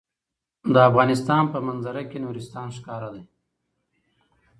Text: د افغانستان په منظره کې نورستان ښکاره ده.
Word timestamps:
د 0.73 0.75
افغانستان 0.89 1.43
په 1.53 1.59
منظره 1.67 2.03
کې 2.09 2.17
نورستان 2.25 2.67
ښکاره 2.77 3.09
ده. 3.15 3.23